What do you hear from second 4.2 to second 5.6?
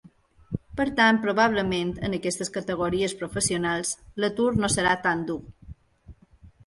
l’atur no serà tan dur.